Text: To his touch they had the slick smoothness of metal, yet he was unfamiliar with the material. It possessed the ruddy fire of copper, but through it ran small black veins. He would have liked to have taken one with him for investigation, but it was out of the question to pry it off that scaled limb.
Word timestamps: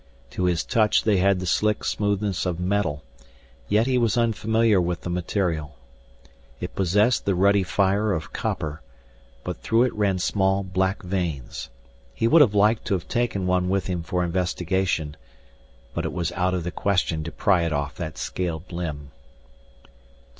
To 0.31 0.45
his 0.45 0.63
touch 0.63 1.03
they 1.03 1.17
had 1.17 1.39
the 1.39 1.45
slick 1.45 1.83
smoothness 1.83 2.47
of 2.47 2.59
metal, 2.59 3.03
yet 3.69 3.85
he 3.85 3.99
was 3.99 4.17
unfamiliar 4.17 4.81
with 4.81 5.01
the 5.01 5.11
material. 5.11 5.75
It 6.59 6.73
possessed 6.73 7.25
the 7.25 7.35
ruddy 7.35 7.61
fire 7.61 8.11
of 8.11 8.33
copper, 8.33 8.81
but 9.43 9.61
through 9.61 9.83
it 9.83 9.93
ran 9.93 10.17
small 10.17 10.63
black 10.63 11.03
veins. 11.03 11.69
He 12.15 12.27
would 12.27 12.41
have 12.41 12.55
liked 12.55 12.85
to 12.85 12.95
have 12.95 13.07
taken 13.07 13.45
one 13.45 13.69
with 13.69 13.85
him 13.85 14.01
for 14.01 14.23
investigation, 14.23 15.17
but 15.93 16.03
it 16.03 16.13
was 16.13 16.31
out 16.31 16.55
of 16.55 16.63
the 16.63 16.71
question 16.71 17.23
to 17.25 17.31
pry 17.31 17.61
it 17.61 17.71
off 17.71 17.93
that 17.97 18.17
scaled 18.17 18.71
limb. 18.71 19.11